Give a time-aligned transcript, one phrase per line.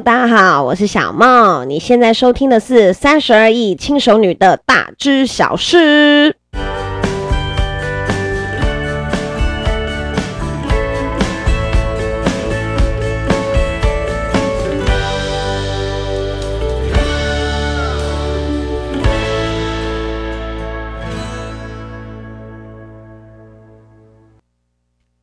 [0.00, 1.68] 大家好，我是小梦。
[1.68, 6.30] 你现在收听的是《三十而已轻熟女的大知小事》。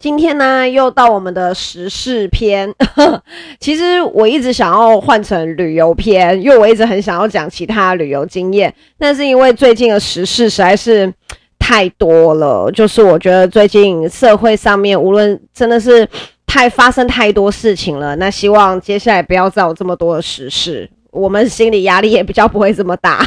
[0.09, 2.73] 今天呢，又到我们的时事篇。
[3.61, 8.73] 其实我一直想要换成旅游篇，因为我一直很想要讲其他旅游经验。
[8.97, 11.13] 但是因为最近的时事实在是
[11.59, 16.07] 太多了，就是我觉得最近社会上面无论真的是
[16.47, 18.15] 太发生太多事情了。
[18.15, 23.23] 那希望接下来不要再有这么多的时事，我们心理压力也比较不会这么大。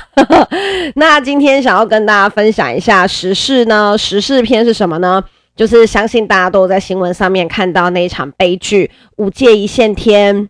[0.96, 5.22] 那今天想要跟大家分享一下时事呢，时事篇是什么呢？
[5.54, 10.48] 就是相信大家都在新闻上面看到那一场悲剧，五界一线天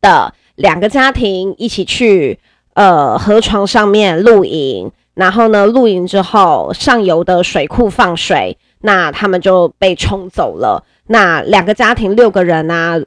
[0.00, 2.38] 的两个家庭一起去
[2.74, 10.84] 呃河床上面露营，然后呢露营之后上游的水库放水，那他们就被冲走了。
[11.06, 13.00] 那两个家庭六个人啊，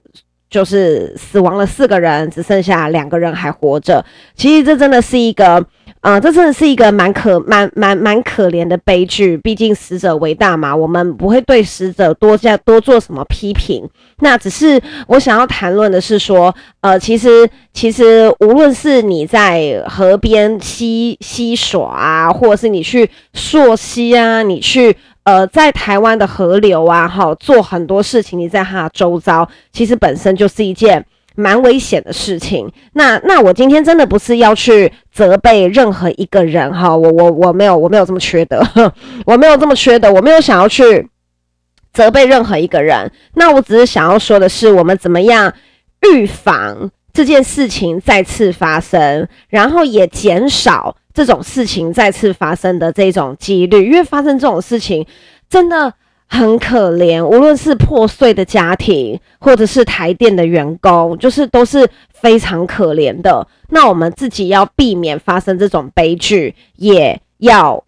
[0.49, 4.03] 就是死亡了四个人，只剩下两个人还活着。
[4.35, 5.65] 其实这真的是一个。
[6.03, 9.37] 啊、这真的是一个蛮可蛮蛮蛮可怜的悲剧。
[9.37, 13.89] 毕竟死者为大嘛，我们不会对死者多加多做什么批评。
[14.19, 24.93] 那只是我想要谈论的是说，呃，其实其实无论是你在河边嬉嬉耍啊，或者是你去溯溪啊，你去
[25.23, 31.05] 呃在台湾的河流啊，哈，做很多事情，你在它周遭，其实本身就是一件。
[31.35, 32.71] 蛮危险的事情。
[32.93, 38.61] 那那我今天真的不是要去责备任何一个人哈，我我我没有我没有这么缺德，
[39.25, 41.07] 我没有这么缺德，我没有想要去
[41.91, 43.11] 责备任何一个人。
[43.35, 45.53] 那我只是想要说的是，我们怎么样
[46.13, 55.05] 预防这件事情再次发生，然后也减少这种事情再次发生的这种几率，因为发生这种事情
[55.49, 55.93] 真的。
[56.33, 63.47] 很可怜，无论是破碎的家庭，或者是台电的员工，就是都是非常可怜的。
[63.69, 67.83] 那我们自己要避免发生这种悲剧，也要。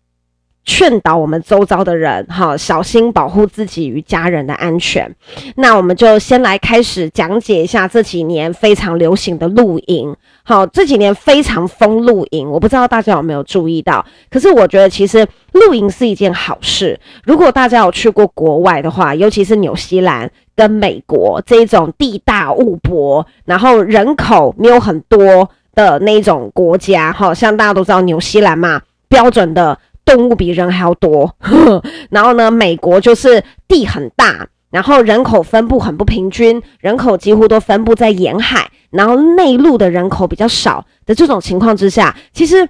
[0.66, 5.10] 劝导我们周遭的人，哈，小心保护自己与家人的安全。
[5.58, 10.16] 那我们就先来开始讲解一下这几年非常流行的露营。
[10.44, 14.04] 好，这几年非常疯露营，我不知道大家有没有注意到。
[14.30, 17.00] 可是我觉得其实露营是一件好事。
[17.24, 29.78] 如果大家有去过国外的话，尤其是纽西兰跟美国这一种地大物博，然后人口没有很多的那种国家，哈，像大家都知道纽西兰嘛，标准的。
[30.06, 42.70] 动物比人还要多，呵 然后呢，美国就是地很大，然后人口分布很不平均，人口几乎都分布在沿海，然后内陆的人口比较少的这种情况之下，其实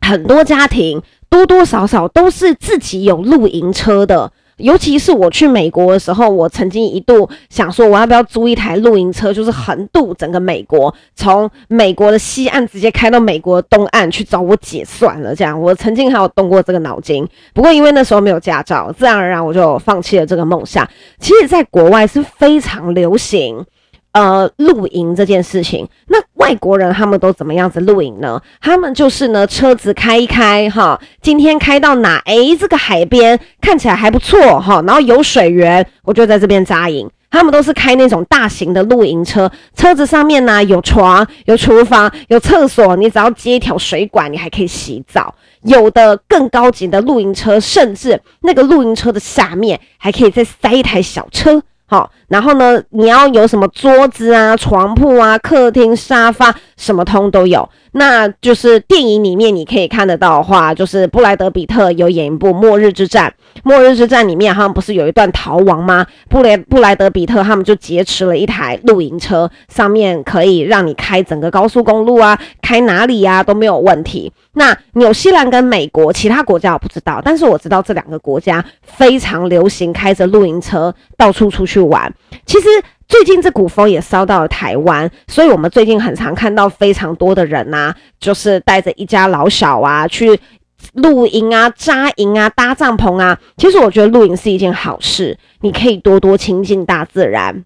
[0.00, 4.32] 很多家庭多多少少都是自己有露营车的。
[4.58, 15.34] 尤其是我去美国的时候，我曾经一度想说，我要不要租一台露营车，就是横渡整个美国，从美国的西岸直接开到美国的东岸去找我姐算了。
[15.34, 20.88] 这样，我曾经还有动过这个脑筋，不过因为那时候没有驾照，自然而然我就放弃了这个梦想。
[21.18, 23.64] 其实，在国外是非常流行。
[24.14, 28.40] 呃，露营这件事情，那外国人他们都怎么样子露营呢？
[28.60, 32.22] 他们就是呢，车子开一开哈，今天开到哪？
[32.26, 37.10] 诶，这个海边看起来还不错哈，然后有水源，我就在这边扎营。
[37.28, 45.34] 他们都是开那种大型的露营车，车子上面呢有床、有厨房、有厕所，你只要接一条水管，你还可以洗澡。
[45.62, 51.60] 有的更高级的露营车，甚至那个露营车的下面还可以再塞一台小车。
[51.94, 56.52] 好，然后呢，你要有什么桌子啊、床铺啊、客厅沙发，
[56.84, 57.68] 什么通都有。
[57.92, 63.32] 那就是电影里面你可以看得到的话，就是布莱德彼特有演一部《末日之战》。
[63.62, 66.04] 《末日之战》里面他们不是有一段逃亡吗？
[66.28, 74.32] 布莱布莱德彼特他们就劫持了一台露营车，上面可以让你开整个高速公路啊，开哪里呀、啊、都没有问题。
[74.54, 82.12] 那纽西兰跟美国其他国家我不知道，但是我知道这两个国家非常流行开着露营车到处出去玩。
[82.44, 82.66] 其实。
[83.14, 90.40] 最近这股风也烧到了台湾，所以我们最近很常看到非常多的人呐、啊，就是带着一家老小啊去
[90.94, 93.38] 露营啊、扎营啊、搭帐篷啊。
[93.56, 97.64] 其实我觉得露营是一件好事，你可以多多亲近大自然。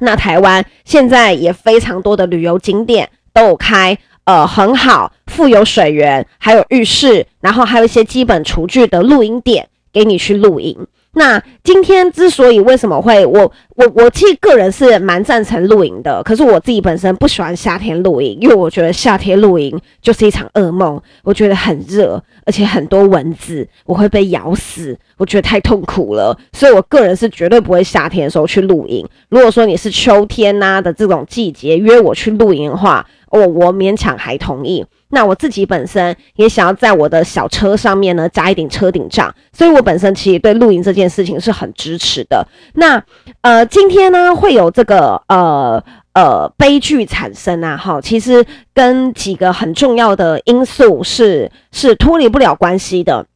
[0.00, 10.88] 那台湾现在也非常多的旅游景点都有开，呃，很好，富有水源，还有浴室，然后还有一些基本厨具的露营点给你去露营。
[11.12, 29.04] 那今天之所以为什么会我我我其实个人是蛮赞成露营的，可是我自己本身不喜欢夏天露营，因为我觉得夏天露营就是一场噩梦，我觉得很热，而且很多蚊子，我会被咬死，我觉得太痛苦了，所以我个人是绝对不会夏天的时候去露营。
[29.30, 34.84] 如果说你是秋天呐、啊、的这种季节约我去露营的话，我我勉强还同意。
[35.12, 42.46] 那我自己本身也想要在我的小车上面呢加一顶车顶帐，所以我本身其实对露营这件事情是很支持的。
[42.74, 43.02] 那
[43.40, 45.82] 呃，今天呢会有这个呃
[46.12, 53.26] 呃悲剧产生啊，哈，其实跟几个很重要的因素是是脱离不了关系的。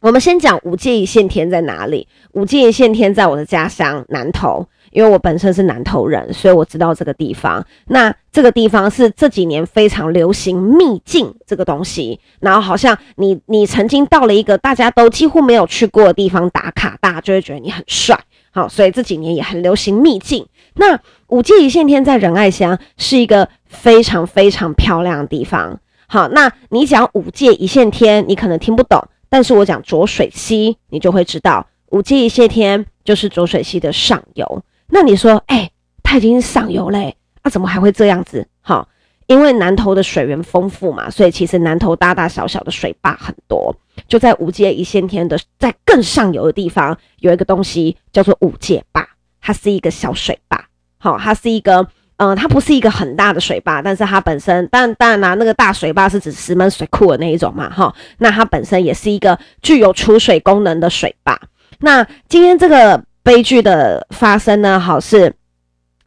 [0.00, 2.08] 我们先讲五界一线天在哪里？
[2.32, 4.66] 五界一线天在我的家乡南投。
[4.92, 7.66] 因为我本身是南投人，所以我知道这个地方。
[7.86, 18.18] 那这个地方是这几年非常流行秘境这个东西，然后好像你你曾经到了一个大家都几乎没有去过的地方打卡，大家就会觉得你很帅。
[18.52, 20.46] 好，所以这几年也很流行秘境。
[20.74, 20.98] 那
[21.28, 25.80] 五界一线天在仁爱乡是一个非常非常漂亮的地方。
[26.06, 34.62] 好，那你讲五界一线天，你可能听不懂，但是我讲浊水溪，你就会知道五界一线天就是浊水溪的上游。
[34.94, 35.70] 那你说，哎、
[36.02, 38.46] 它已经上游嘞，那、啊、怎么还会这样子？
[38.60, 38.86] 好，
[39.26, 43.74] 因为南投的水源丰富嘛，所以其实南投大大小小的水坝很多。
[44.06, 49.08] 就在五界一线天的在更上游的地方，有一个东西叫做五界坝，
[49.40, 50.62] 它是一个小水坝。
[50.98, 57.94] 好，它是一个，嗯、它不是一个很大的水坝，但是它本身，但当然啦，那个大水坝是指石门水库的那一种嘛，哈。
[58.18, 61.40] 那它本身也是一个具有储水功能的水坝。
[61.78, 63.02] 那今天这个。
[63.22, 65.34] 悲剧的发生呢，好是，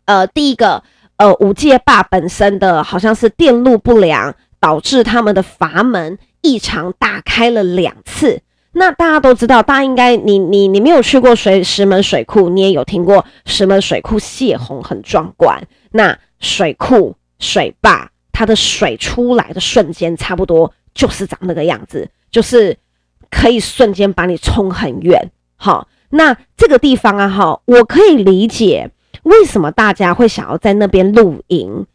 [0.06, 0.84] 呃，第一个，
[1.16, 8.42] 呃，五界坝本身的好像是电路不良，导致他们的阀门异常打开了两次。
[8.74, 15.66] 那大家都知道，大家应该，你你你没有去过水石门水库，你也有听过石门水库泄洪很壮观。
[15.92, 22.78] 那水库水坝它的水出来的瞬间，差不多就是长那个样子，就是
[23.32, 25.88] 可以瞬间把你冲很远，好。
[26.16, 28.90] 那这个地方啊，哈，我可以理解
[29.24, 31.86] 为什么大家会想要在那边露营，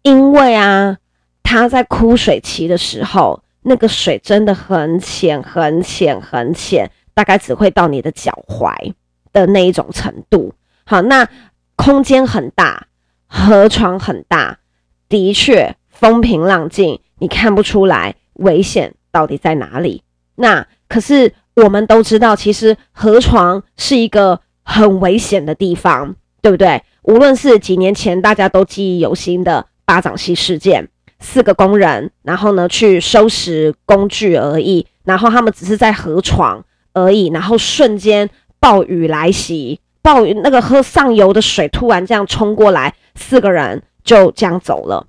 [0.00, 0.96] 因为啊，
[1.42, 8.94] 它在枯水期的时候，那个水真的很浅、很浅、很浅，大概只会到你的脚踝
[9.30, 10.54] 的那一种程度。
[10.84, 11.28] 好，那
[11.76, 12.86] 空间很大，
[13.26, 14.58] 河床很大，
[15.10, 20.02] 的确风平浪静，你看不出来危险到底在哪里。
[20.34, 21.34] 那可是。
[21.62, 26.82] 我们都知道，其实河床是一个很危险的地方，对不对？
[27.02, 30.86] 无论是几年前大家都记忆犹新的巴掌溪事件，
[31.18, 36.62] 四个工人，然后呢去收拾工具而已，然后他们只是在河床
[36.92, 38.28] 而已，然后瞬间
[38.60, 45.06] 暴雨来袭，暴雨那个河上游的水突然这样冲过来，四个人就这样走了。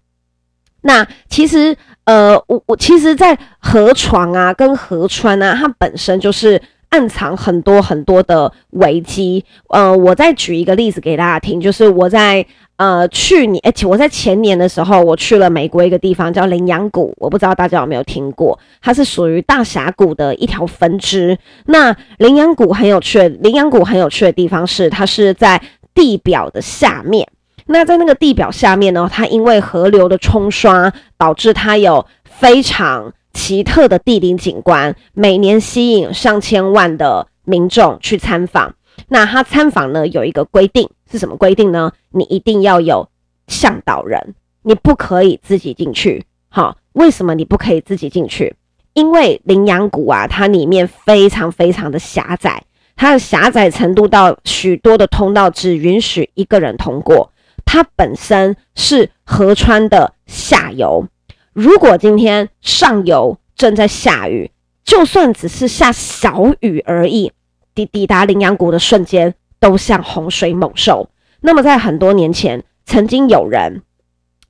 [0.81, 1.75] 那其实。
[2.07, 9.43] 呃，我我其实，在河床啊，跟河川啊，它本身就是暗藏很多很多的危机。
[9.67, 12.45] 呃，我再举一个例子给大家听，就是我在
[12.77, 21.37] 呃去年，而且我在前年的时候，我去了美国一个地方叫羚羊谷，我不知道大家有没有听过，它是属于大峡谷的一条分支。
[21.65, 25.61] 那羚羊谷很有趣，羚羊谷很有趣的地方是，它是在
[25.93, 27.27] 地表的下面。
[27.67, 38.73] 那在那个地表下面呢，它因为河流的冲刷，导致它有非常奇特的地灵景观，每年吸引上千万的民众去参访。
[39.09, 41.91] 那它参访呢，有一个规定，是什么规定呢？
[42.09, 43.09] 你一定要有
[43.47, 46.25] 向导人，你不可以自己进去。
[46.49, 48.55] 好，为什么你不可以自己进去？
[48.93, 52.63] 因为羚羊谷啊，它里面非常非常的狭窄，
[52.95, 57.29] 它的狭窄程度到许多的通道只允许一个人通过。
[57.67, 61.05] 它本身是河川的下游，
[61.51, 64.49] 如果今天上游正在下雨，
[64.85, 67.33] 就算只是下小雨而已，
[67.75, 71.09] 抵抵达羚羊谷的瞬间都像洪水猛兽。
[71.41, 73.83] 那么在很多年前，曾经有人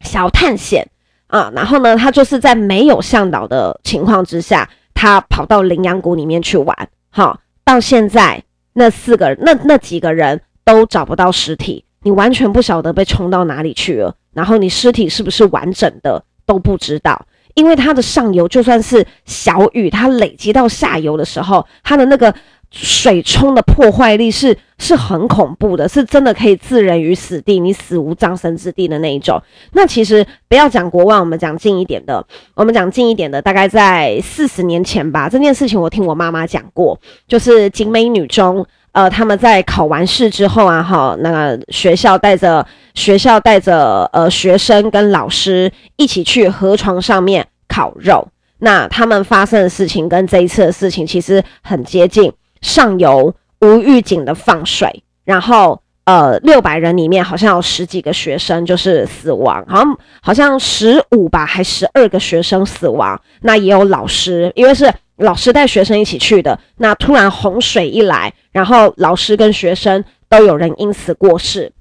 [0.02, 0.88] 想要探险
[1.26, 6.90] 啊，然后呢，他就是在没有向导的情况之下，他跑到羚羊谷里面去玩。
[7.10, 8.44] 好，到现在
[8.74, 11.84] 那四个那那几个人都找不到尸体。
[12.08, 22.34] 你完全不晓得被冲到哪里去了，然后你尸体是不是完整的都不知道，因为它的上游就算是小雨，它累积到下游的时候，它的那个
[22.72, 29.38] 水冲的破坏力是是很恐怖的，是真的可以置人于死地，你死无葬身之地的那一种。
[29.74, 36.98] 那其实不要讲国外，我们讲近一点的，我们讲近一点的，大概在四十年前吧，这件事情我听我妈妈讲过，
[37.28, 38.66] 就是景美女中。
[38.98, 48.28] 呃，他们在考完试之后啊，哈，那个学校带着学校带着呃学生跟老师一起去河床上面烤肉。
[48.58, 55.80] 那他们发生的事情跟这一次的事情其实很接近，上游无预警的放水，然后。
[56.08, 63.22] 呃，六百人里面好像有十几个学生就是死亡，好像好像十五吧，还十二个学生死亡。
[63.42, 66.60] 那也有老师，因为是老师带学生一起去的。
[66.78, 71.72] 那突然洪水一来，然后老师跟学生都有人因此过世。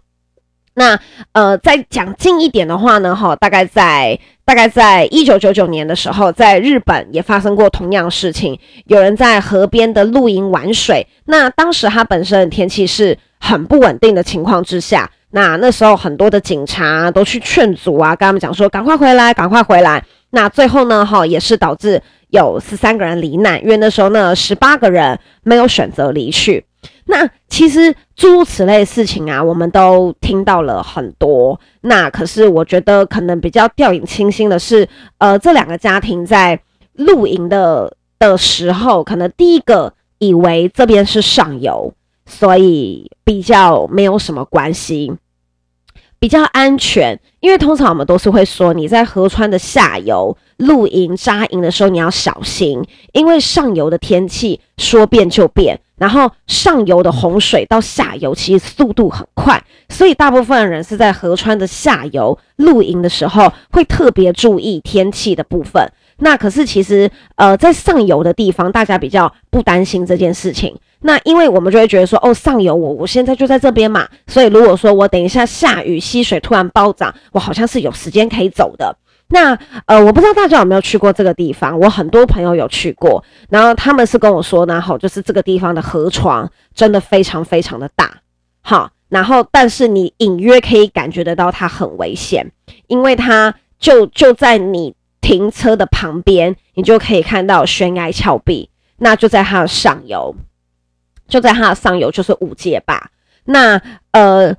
[0.75, 0.99] 那
[1.33, 11.07] 呃，再讲近一点的话呢，哈，大概在大概在一九九九年的时候，在日本也发生过同样的事情，有人在河边的露营玩水。
[11.25, 13.19] 那当时它本身的天气是。
[13.39, 20.03] 很不稳定的情况之下，那那时候很多的警察都去劝阻啊，跟他们讲说赶快回来，赶快回来。
[20.31, 26.65] 那最后呢，哈，也是导致有十三个人罹难，因为那时候呢，十八个人没有选择离去。
[27.07, 31.59] 那其实诸如此类的事情啊，我们都听到了很多。
[31.83, 36.61] 那可是我觉得可能比较掉以轻心的是，呃，这两个家庭在
[36.95, 41.93] 露营的的时候，可能第一个以为这边是上游。
[42.29, 45.13] 所以比较没有什么关系，
[46.19, 47.21] 比较安全。
[47.39, 52.83] 因为通常我们都是会说，你在河川的下游露营扎营的时候，你要小心，
[53.13, 65.91] 因为上游的天气说变就变，然后上游的洪水到下游其实速度很快，所以大部分人是在河川的下游露营的时候会特别注意天气的部分。
[66.19, 70.75] 那可是其实，呃，在上游的地方，大家比较不担心这件事情。
[71.01, 78.97] 那因为我们就会觉得说，哦，上游我我现在就在这边嘛，所以如果说我等一下下雨，溪水突然暴涨，我好像是有时间可以走的。
[79.29, 88.19] 那呃，我不知道大家有没有去过这个地方，我很多朋友有去过，然后他们是跟我说呢，好，就是这个地方的河床真的非常非常的大，
[88.63, 92.51] 好，然后但是你隐约可以感觉得到它很危险，
[92.87, 94.95] 因为它就就在你。
[95.23, 100.33] 停车的旁边，你就可以看到悬崖峭壁，那就在它的上游，
[101.27, 103.11] 就在它的上游就是五界坝。
[103.47, 104.55] 那呃，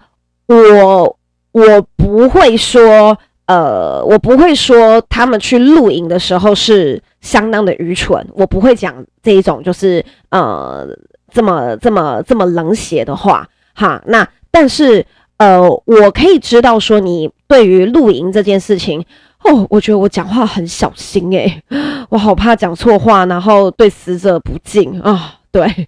[0.48, 1.18] 我
[1.54, 10.88] 我不会说，呃，我不会说他们去露营的时候是相当的愚蠢，我不会讲这一种就是呃
[11.34, 14.02] 这么这么这么冷血的话哈。
[14.06, 15.06] 那但是
[15.38, 19.04] 呃，我可以知道说你对于露营这件事情。
[19.44, 21.62] 哦，我觉得我讲话很小心诶，
[22.10, 25.88] 我好怕讲错话，然后对死者不敬啊、对，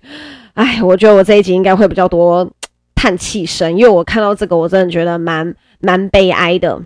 [0.53, 2.47] 哎，我觉得我这一集应该会比较多
[2.93, 6.79] 叹气声，因为我看到这个，我真的觉得蛮蛮悲哀的。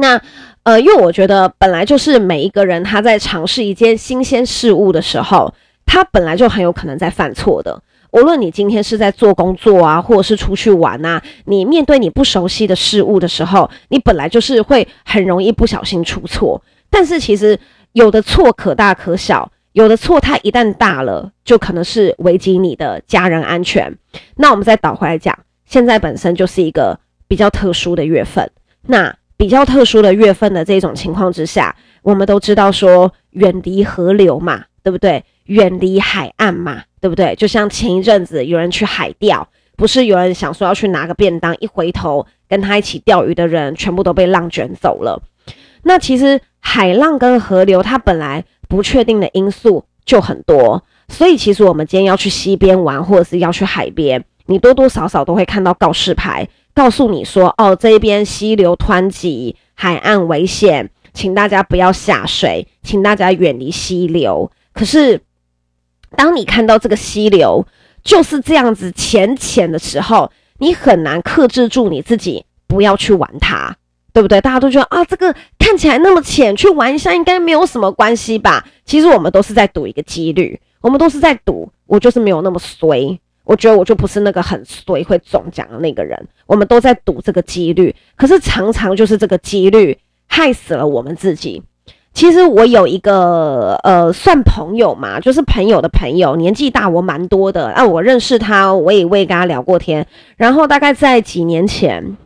[0.00, 0.20] 那
[0.62, 5.52] 呃，因为我觉得本来就是每一个人他在尝试一件新鲜事物的时候，
[5.86, 7.82] 他本来就很有可能在犯错的。
[8.12, 16.62] 无论你今天是在做工作啊，或者是出去玩啊，你面对你不熟悉的事物的时候，你本来就是会很容易不小心出错。
[16.90, 17.58] 但是其实
[17.92, 23.94] 有的错可大可小，有的错它一旦大了，就可能是危及你的家人安全。
[24.36, 28.50] 那我们再倒回来讲，现在本身就是一个比较特殊的月份。
[28.86, 35.24] 那比较特殊的月份的这种情况之下，我们都知道说远离河流嘛，对不对？
[35.46, 36.82] 远离海岸嘛。
[37.00, 37.32] 对不对？
[37.36, 45.22] 就像前一阵子有人去海钓，不是有人想说要去拿个便当，一回头跟他一起钓鱼的人全部都被浪卷走了。
[45.84, 64.52] 那其实海浪跟河流它本来不确定的因素就很多，所以其实我们今天要去溪边玩，或者是要去海边，你多多少少都会看到告示牌，告诉你说哦，这边溪流湍急，海岸危险，请大家不要下水，请大家远离溪流。
[64.72, 65.20] 可是。
[66.16, 67.66] 当你看到这个溪流
[68.02, 73.76] 就是这样子浅浅的时候，你很难克制住你自己不要去玩它，
[74.14, 74.40] 对不对？
[74.40, 78.66] 大家都觉得啊，这个看起来那么浅，去玩一下应该没有什么关系吧？
[78.86, 81.70] 其实我们都是在赌一个几率，我们都是在赌。
[81.86, 86.28] 我就是没有那么衰，我觉得我就不是那个很衰会中奖的那个人。
[86.44, 91.62] 我们都在赌这个几率，可是常常就是这个几率害死了我们自己。
[92.12, 97.70] 其实我有一个呃，算朋友嘛，就是朋友的朋友，年纪大我蛮多的。
[97.70, 100.06] 啊，我认识他，我也我也跟他聊过天。
[100.36, 102.18] 然后大概在几年前，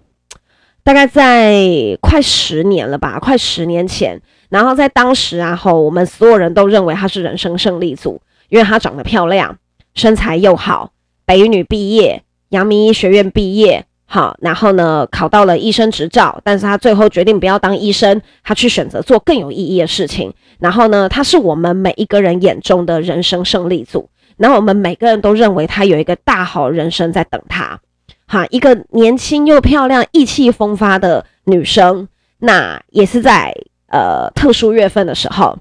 [0.82, 4.20] 大概在快十年了吧，快十年前。
[4.48, 9.56] 然后在当时啊，后我们所有人都认为他是人生胜利组，因为他长得漂亮，
[9.94, 10.90] 身材又好，
[11.24, 13.84] 北一女毕业，阳明医学院毕业。
[14.04, 20.30] 好，然后呢，考到了医生执照，但是他最后决定不要当医生，他去选择做更有意义的事情。
[20.58, 24.10] 然后呢，他是我们每一个人眼中的人生胜利组。
[24.36, 27.80] 然后我们每个人都认为他有一个大好人生在等他，
[28.26, 33.54] 哈，一个年轻又漂亮、意气风发的女生，那也是在
[33.86, 35.56] 呃特殊月份的时候，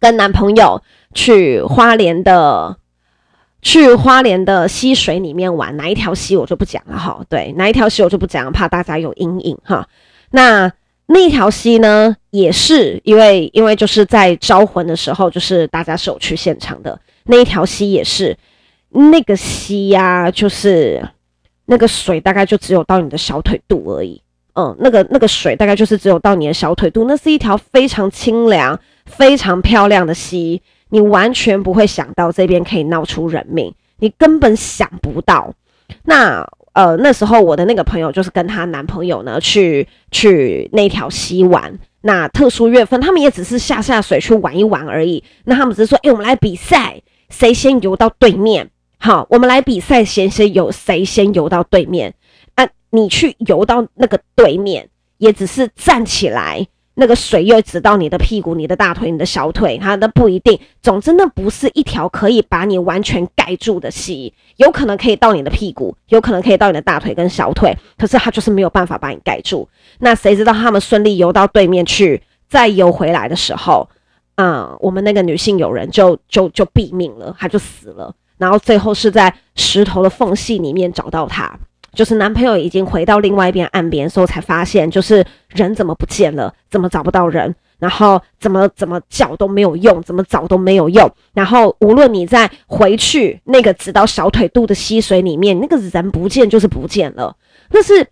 [0.00, 0.82] 跟男朋友
[1.14, 2.76] 去花莲的
[3.62, 9.86] 去花莲的溪水里面玩，哪一条溪我就不讲了哈，对，哪一条溪我就不讲，怕大家有阴影哈。
[10.30, 10.72] 那
[11.06, 16.98] 那条溪呢，也是因为因为就是在招魂的时候，就是大家是有去现场的。
[17.24, 18.36] 那一条溪也是，
[18.90, 21.06] 那个溪呀、就是
[21.66, 24.22] 那个水大概就只有到你的小腿肚而已。
[24.54, 27.04] 嗯，那个那个水大概就是只有到你的小腿肚。
[27.06, 30.60] 那是一条非常清凉、非常漂亮的溪，
[30.90, 35.54] 你完全不会想到这边可以闹出人命，你根本想不到。
[36.04, 41.78] 那呃，那时候我的那个朋友就是跟她男朋友呢去去那条溪玩。
[42.02, 45.22] 那特殊月份，他们也只是下下水去玩一玩而已。
[45.44, 47.00] 那他们只是说，哎、我们来比赛。
[47.28, 48.68] 谁先游到对面？
[48.98, 52.12] 好，我们来比赛，谁先游，谁先游到对面。
[52.56, 56.66] 啊，你去游到那个对面，也只是站起来，
[57.00, 60.60] 那个水又直到你的屁股、你的大腿、你的小腿，它那不一定。
[60.82, 69.66] 总之，那不是一条可以把你完全盖住的溪，有可能可以到你的屁股，有可能可以到你的大腿跟小腿，可是它就是没有办法把你盖住。
[70.00, 73.88] 那谁知道他们顺利游到对面去，再游回来的时候？
[74.34, 78.14] 嗯，我们那个女性友人就就就毙命了，她就死了。
[78.36, 81.58] 然后最后是在石头的缝隙里面找到她，
[81.92, 91.10] 就是男朋友已经回到另外一边岸边的时候，才发现就是人怎么不见了，怎么找不到人，然后怎么怎么叫都没有用，怎么找都没有用。
[91.34, 97.36] 然后无论你再回去那个直到小腿肚的溪水里面，那个人不见就是不见了。
[97.70, 98.06] 那是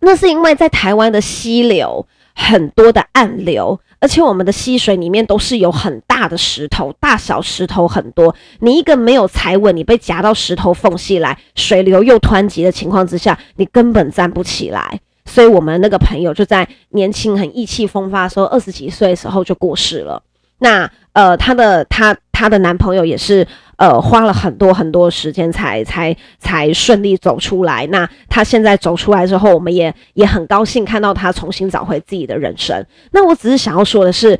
[0.00, 3.78] 那是因为在台湾的溪流很多的暗流。
[4.02, 8.34] 而且我们的溪水里面都是有很大的石头，大小石头很多。
[8.60, 14.98] 你一个没有踩稳，你被夹到石头缝隙来，水流又湍急的情况之下，你根本站不起来。
[15.26, 20.22] 所以，我们那个朋友就在年轻、很意气风发的时候，二十几岁的时候就过世了。
[20.58, 23.46] 那呃，他的他她的男朋友也是。
[23.80, 27.86] 呃，花了很多很多时间才才才顺利走出来。
[27.86, 32.84] 那她现在走出来之后，我们也也很高兴看到她重新找回自己的人生。
[33.12, 34.38] 那我只是想要说的是，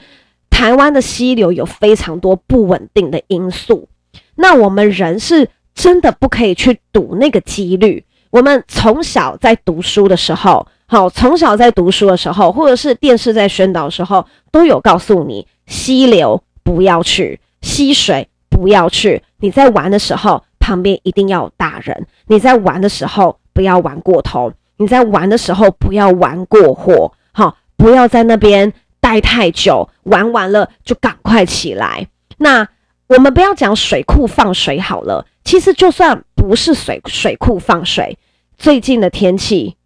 [0.50, 3.88] 台湾的溪流有非常多不稳定的因素。
[4.34, 8.04] 那我们人是真的不可以去赌那个几率。
[8.28, 18.28] 我们从小在读书的时候，好，从小在读书的时候，或者是电视在宣导的时候，都有告诉你，溪流不要去，溪水。
[18.50, 19.22] 不要去！
[19.38, 22.06] 你在玩的时候，旁边一定要有大人。
[22.26, 24.52] 你在玩的时候，不要玩过头。
[24.76, 27.10] 你在玩的时候，不要玩过火。
[27.32, 28.70] 好，不要在那边
[29.00, 29.88] 待太久。
[30.02, 32.08] 玩完了就赶快起来。
[32.36, 32.68] 那
[33.06, 35.24] 我们不要讲水库放水好了。
[35.44, 38.18] 其实就算不是水水库放水，
[38.58, 39.76] 最近的天气。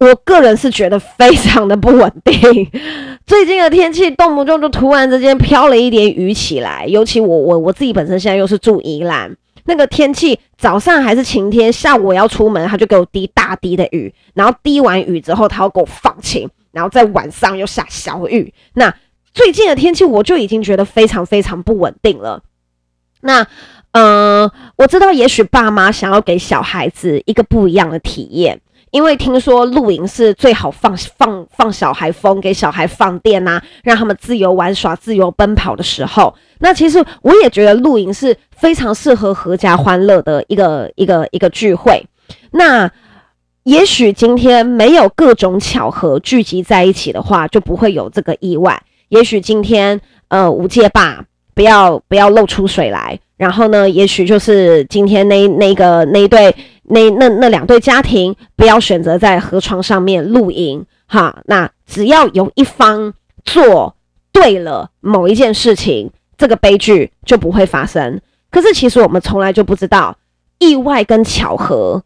[0.00, 2.40] 我个人是觉得非常的不稳定，
[3.26, 18.54] 最近的天气动不动就突然之间飘了一点雨起来，尤其我我我自己本身现在又是住宜兰，那个天气早上还是晴天，下午我要出门，他就给我滴大滴的雨，然后滴完雨之后，他又给我放晴，然后在晚上又下小雨。
[18.72, 18.94] 那
[19.34, 22.42] 最近的天气我就已经觉得非常非常不稳定了。
[23.20, 23.42] 那
[23.92, 28.62] 嗯、呃，我知道也许爸妈想要给小孩子一个不一样的体验。
[28.90, 36.34] 因为听说露营是最好放放放小孩风，给小孩放电呐、让他们自由玩耍、自由奔跑的时候。
[36.58, 42.04] 那其实我也觉得露营是非常适合阖家欢乐的一个一个一个聚会。
[42.50, 42.90] 那
[43.62, 48.82] 也许今天没有各种巧合聚集在一起的话，就不会有这个意外。
[49.08, 51.24] 也许今天呃五届坝
[51.54, 56.52] 不要不要露出水来，然后呢，也许就是今天那那个那一对。
[56.90, 63.96] 那那那两对家庭不要选择在河床上面露营哈，那只要有一方做
[64.32, 68.20] 对了某一件事情，这个悲剧就不会发生。
[68.50, 70.16] 可是其实我们从来就不知道
[70.58, 72.02] 意外跟巧合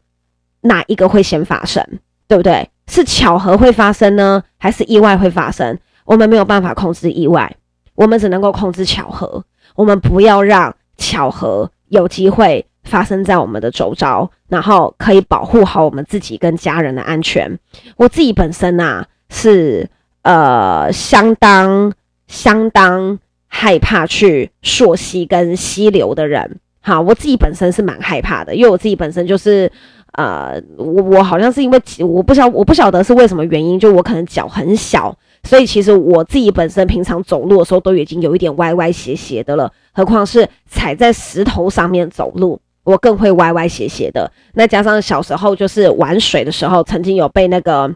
[0.61, 1.83] 哪一个会先发生，
[2.29, 2.69] 对不对？
[2.87, 5.79] 是巧合会发生呢，还是意外会发生？
[6.05, 7.57] 我们没有办法控制意外，
[7.95, 9.43] 我们只能够控制巧合。
[9.75, 12.67] 我们不要让巧合有机会。
[12.85, 17.59] 发生在我们的周遭，然后可以保护好我们自己跟家人的安全。
[17.97, 19.89] 我自己本身啊是
[20.23, 21.93] 呃相当
[22.29, 23.19] 相当
[23.49, 26.61] 害怕去溯溪跟溪流的人。
[26.81, 29.73] 好，我自己本身是蛮害怕的，因为我自己本身就是
[30.13, 44.31] 呃，我我好像是因为我不晓我不晓得是为什么原因，就我可能脚很小，所以其实我自己本身平常走路的时候都已经有一点歪歪斜斜的了，何况是踩在石头上面走路，我更会歪歪斜斜的。
[44.53, 47.93] 那加上小时候就是玩水的时候，曾经有被那个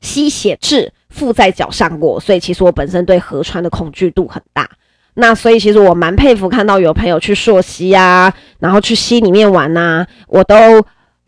[0.00, 4.70] 吸血痣附在脚上过，所以其实我本身对河川的恐惧度很大。
[5.14, 10.56] 那所以其实我蛮佩服看到有朋友去溯溪啊，然后去溪里面玩呐、啊，我都。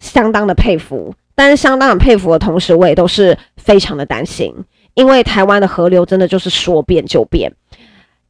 [0.01, 4.55] 相当的佩服，但是相当的佩服的同时，我也都是非常的担心，
[4.95, 7.53] 因为台湾的河流真的就是说变就变，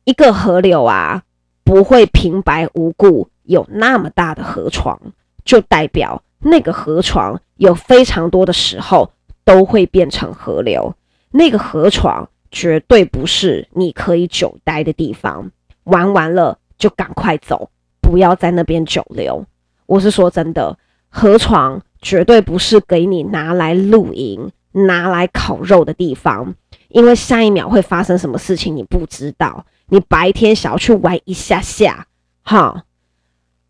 [0.05, 1.23] 一个河流啊
[1.63, 5.01] 不会平白无故有那么大的河床，
[5.45, 9.11] 就代表那个河床有非常多的时候
[9.45, 10.95] 都会变成河流，
[11.31, 15.51] 那个河床绝对不是你可以久待的地方，
[15.85, 19.45] 玩完了就赶快走，不要在那边久留。
[19.87, 20.79] 我是说真的。
[21.11, 26.55] 河床绝对不是给你拿来露营、拿来烤肉的地方，
[26.89, 29.65] 因为下一秒会发生什么事情你不知道。
[29.89, 32.07] 你白天想要去玩一下下，
[32.43, 32.85] 哈，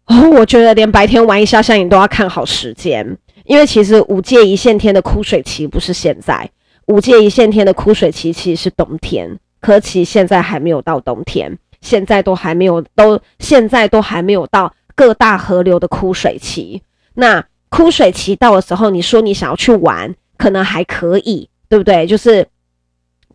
[0.08, 6.50] 哦，我觉得连白天玩一下下你都要看好时间，因为其实五界一线天的枯水期不是现在，
[6.86, 16.82] 五界一线天的枯水期其实是冬天，可其现在还没有到冬天，现在都还没有，都现在都还没有到各大河流的枯水期。
[17.14, 22.06] 那枯水期到的时候，你说你想要去玩，可能还可以，对不对？
[22.06, 22.46] 就是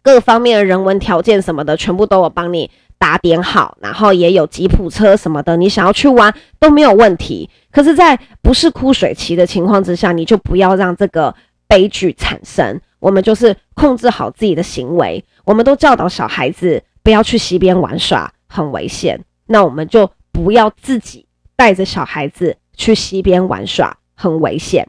[0.01, 2.71] 各方面的人文条件什么的，全部都有帮你
[3.03, 7.49] 打点好，然后也有吉普车什么的，你想要去玩都没有问题。
[7.69, 11.35] 可是，在不是枯水期的情况之下，你就不要让这个
[11.67, 12.79] 悲剧产生。
[12.99, 19.19] 我们就是控制好自己的行为，我们都教导小孩子不要去溪边玩耍，很危险。
[19.47, 21.25] 那我们就不要自己
[21.57, 22.55] 带着小孩子。
[22.75, 24.87] 去溪边玩耍很危险，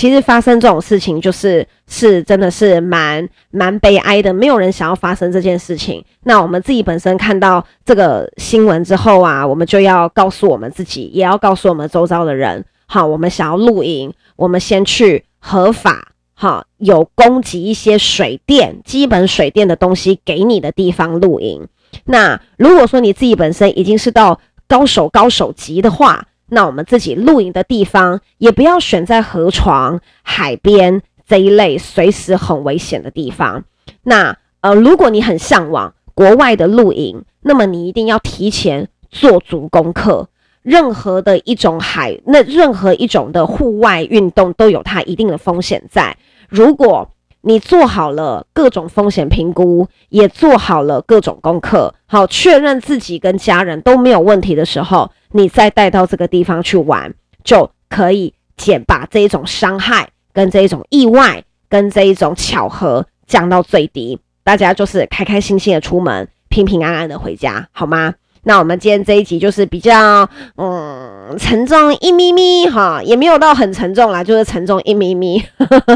[0.00, 6.02] 其实发生这种事情就是是真的是蛮蛮悲哀的，没有人想要发生这件事情。
[6.24, 21.68] 那我们自己本身看到这个新闻之后啊，我们就要告诉我们自己，也要告诉我们周遭的人，好，我们想要露营，我们先去合法，好，有供给一些水电、基本水电的东西给你的地方露营。
[22.06, 33.64] 那如果说你自己本身已经是到高手高手级的话，那我们自己露营的地方，也不要选在河床、海边这一类随时很危险的地方。
[34.02, 40.28] 那呃，如果你很向往国外的露营，那么你一定要提前做足功课。
[40.62, 46.18] 任何的一种海，那任何一种的户外运动都有它一定的风险在。
[46.50, 47.10] 如果
[47.40, 57.12] 你做好了各种风险评估，也做好了各种功课，好，确认自己跟家人都没有问题的时候，你再带到这个地方去玩，
[57.44, 64.18] 就可以减把这一种伤害、跟这一种意外、跟这一种巧合降到最低。
[64.42, 68.14] 大家就是开开心心的出门，平平安安的回家，好吗？
[68.42, 75.44] 那我们今天这一集就是比较嗯沉重一咪咪哈，也没有到很沉重啦，就是沉重一咪咪，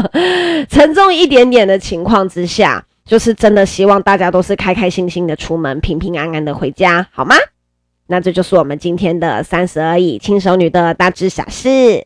[0.69, 7.35] 沉重一点点的情况之下，就是真的希望大家都是开开心心的出门，平平安安的回家，好吗？
[8.07, 12.05] 那这就是我们今天的三十而已轻熟女的大致小事。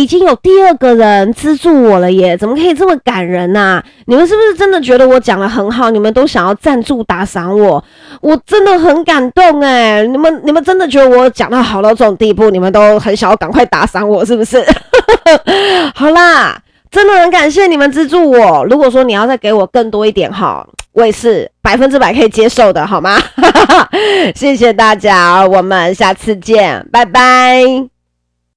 [0.00, 2.34] 已经有第二个人资助我了耶！
[2.34, 3.84] 怎么可以这么感人呢、啊？
[4.06, 5.90] 你们是不是真的觉得我讲得很好？
[5.90, 7.84] 你们都想要赞助打赏我？
[8.22, 10.02] 我真的很感动哎！
[10.06, 12.48] 你们你们真的觉得我讲到好到这种地步？
[12.48, 14.64] 你们都很想要赶快打赏我，是不是？
[15.94, 16.58] 好啦，
[16.90, 18.64] 真的很感谢你们资助我。
[18.70, 23.18] 如果说你要再给我更多一点哈，我也是百分之百可以接受的，好吗？
[24.34, 27.99] 谢谢大家，我们下次见，拜拜。